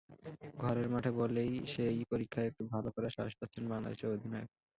ঘরের 0.57 0.87
মাঠে 0.89 1.11
বলেই 1.19 1.53
সেই 1.73 1.97
পরীক্ষায় 2.11 2.49
একটু 2.49 2.63
ভালো 2.73 2.89
করার 2.95 3.15
সাহস 3.17 3.33
পাচ্ছেন 3.39 3.63
বাংলাদেশ 3.71 3.99
অধিনায়ক। 4.07 4.49